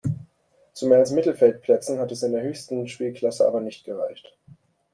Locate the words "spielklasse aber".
2.87-3.61